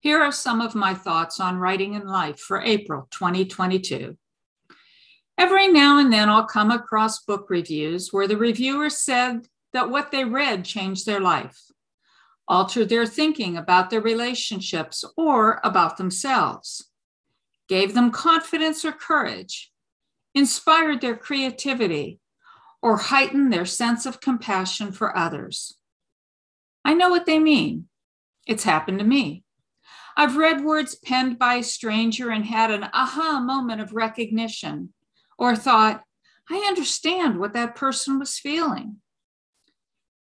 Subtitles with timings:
[0.00, 4.16] Here are some of my thoughts on writing in life for April 2022.
[5.36, 10.10] Every now and then I'll come across book reviews where the reviewer said that what
[10.10, 11.60] they read changed their life,
[12.48, 16.90] altered their thinking about their relationships or about themselves,
[17.68, 19.70] gave them confidence or courage,
[20.34, 22.20] inspired their creativity,
[22.80, 25.76] or heightened their sense of compassion for others.
[26.86, 27.88] I know what they mean.
[28.46, 29.44] It's happened to me.
[30.20, 34.92] I've read words penned by a stranger and had an aha moment of recognition
[35.38, 36.02] or thought,
[36.50, 38.96] I understand what that person was feeling.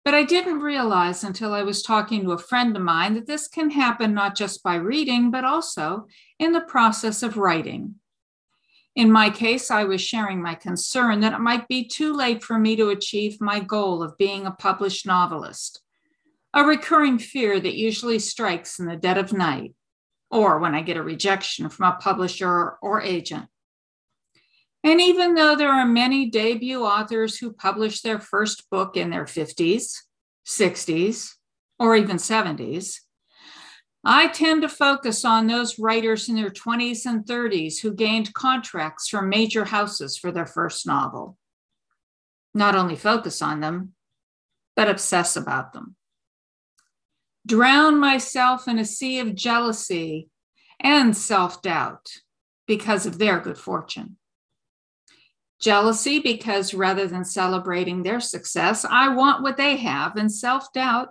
[0.04, 3.46] But I didn't realize until I was talking to a friend of mine that this
[3.46, 6.08] can happen not just by reading, but also
[6.40, 7.94] in the process of writing.
[8.96, 12.58] In my case, I was sharing my concern that it might be too late for
[12.58, 15.82] me to achieve my goal of being a published novelist,
[16.52, 19.72] a recurring fear that usually strikes in the dead of night
[20.34, 23.46] or when I get a rejection from a publisher or agent.
[24.82, 29.26] And even though there are many debut authors who publish their first book in their
[29.26, 29.92] 50s,
[30.46, 31.30] 60s,
[31.78, 32.96] or even 70s,
[34.04, 39.08] I tend to focus on those writers in their 20s and 30s who gained contracts
[39.08, 41.38] from major houses for their first novel.
[42.52, 43.94] Not only focus on them,
[44.76, 45.96] but obsess about them.
[47.46, 50.28] Drown myself in a sea of jealousy
[50.80, 52.08] and self doubt
[52.66, 54.16] because of their good fortune.
[55.60, 61.10] Jealousy, because rather than celebrating their success, I want what they have, and self doubt,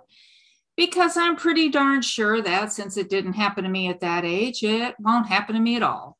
[0.76, 4.62] because I'm pretty darn sure that since it didn't happen to me at that age,
[4.62, 6.18] it won't happen to me at all.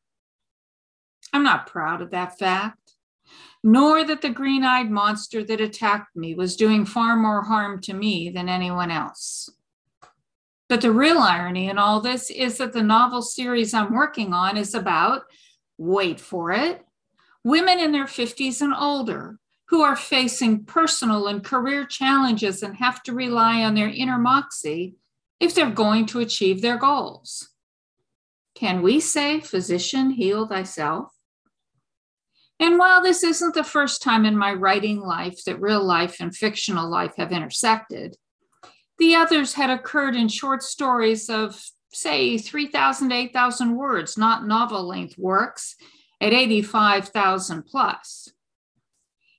[1.33, 2.93] I'm not proud of that fact,
[3.65, 7.95] nor that the green eyed monster that attacked me was doing far more harm to
[7.95, 9.51] me than anyone else.
[10.75, 14.57] But the real irony in all this is that the novel series I'm working on
[14.57, 15.23] is about,
[15.79, 16.85] wait for it,
[17.45, 19.39] women in their 50s and older
[19.69, 24.97] who are facing personal and career challenges and have to rely on their inner moxie
[25.39, 27.51] if they're going to achieve their goals.
[28.57, 31.13] Can we say, Physician, heal thyself?
[32.59, 36.35] And while this isn't the first time in my writing life that real life and
[36.35, 38.17] fictional life have intersected,
[38.99, 41.61] the others had occurred in short stories of,
[41.93, 45.77] say, 3,000 to 8,000 words, not novel length works
[46.21, 48.29] at 85,000 plus.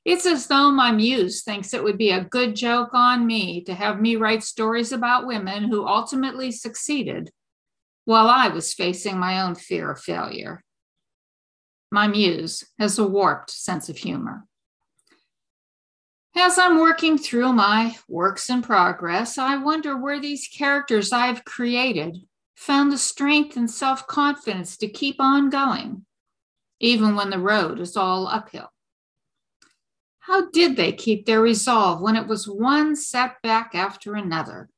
[0.04, 3.74] It's as though my muse thinks it would be a good joke on me to
[3.74, 7.32] have me write stories about women who ultimately succeeded
[8.06, 10.64] while I was facing my own fear of failure.
[11.92, 14.46] My muse has a warped sense of humor.
[16.38, 22.18] As I'm working through my works in progress, I wonder where these characters I've created
[22.56, 26.06] found the strength and self confidence to keep on going
[26.79, 28.72] even when the road is all uphill?
[30.19, 34.69] How did they keep their resolve when it was one setback after another?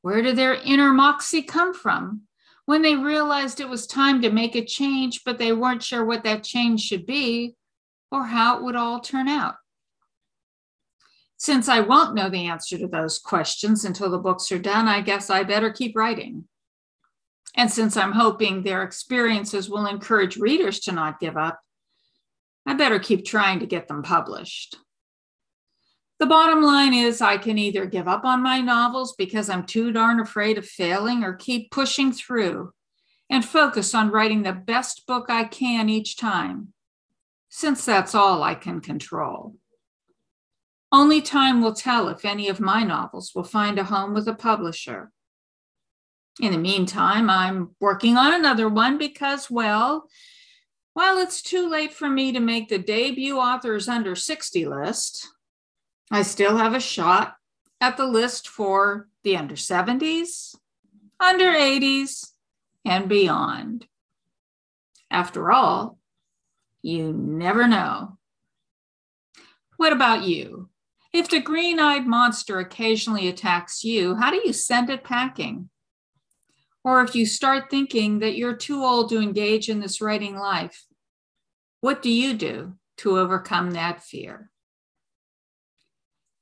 [0.00, 2.22] Where did their inner moxie come from
[2.64, 6.24] when they realized it was time to make a change, but they weren't sure what
[6.24, 7.54] that change should be
[8.10, 9.56] or how it would all turn out?
[11.42, 15.00] Since I won't know the answer to those questions until the books are done, I
[15.00, 16.44] guess I better keep writing.
[17.56, 21.58] And since I'm hoping their experiences will encourage readers to not give up,
[22.64, 24.76] I better keep trying to get them published.
[26.20, 29.90] The bottom line is, I can either give up on my novels because I'm too
[29.90, 32.70] darn afraid of failing or keep pushing through
[33.28, 36.72] and focus on writing the best book I can each time,
[37.48, 39.56] since that's all I can control.
[40.92, 44.34] Only time will tell if any of my novels will find a home with a
[44.34, 45.10] publisher.
[46.38, 50.06] In the meantime, I'm working on another one because, well,
[50.92, 55.28] while it's too late for me to make the debut authors under 60 list,
[56.10, 57.36] I still have a shot
[57.80, 60.54] at the list for the under 70s,
[61.18, 62.32] under 80s,
[62.84, 63.86] and beyond.
[65.10, 65.98] After all,
[66.82, 68.18] you never know.
[69.78, 70.68] What about you?
[71.12, 75.68] If the green eyed monster occasionally attacks you, how do you send it packing?
[76.84, 80.84] Or if you start thinking that you're too old to engage in this writing life,
[81.80, 84.50] what do you do to overcome that fear?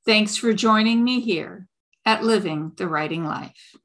[0.05, 1.67] Thanks for joining me here
[2.05, 3.75] at Living the Writing Life.